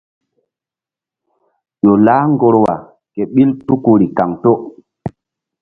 Ƴo 1.83 1.93
lah 2.05 2.23
ŋgorwa 2.33 2.73
kéɓil 3.13 3.49
tukuri 3.65 4.07
kaŋto. 4.17 4.51